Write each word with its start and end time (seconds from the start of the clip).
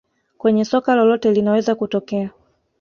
Kwenye 0.37 0.65
soka 0.65 0.95
lolote 0.95 1.31
linaweza 1.31 1.75
kutokea 1.75 2.29